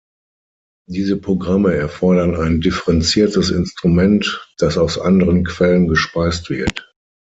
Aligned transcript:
Diese 0.87 1.15
Programme 1.15 1.75
erfordern 1.75 2.35
ein 2.35 2.59
differenziertes 2.59 3.51
Instrument, 3.51 4.49
das 4.57 4.79
aus 4.79 4.97
anderen 4.97 5.43
Quellen 5.45 5.87
gespeist 5.87 6.49
wird. 6.49 6.91